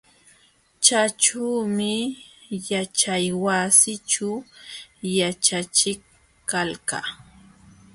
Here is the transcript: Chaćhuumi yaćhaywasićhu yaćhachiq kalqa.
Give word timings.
Chaćhuumi 0.85 1.93
yaćhaywasićhu 2.69 4.29
yaćhachiq 5.17 6.01
kalqa. 6.49 6.99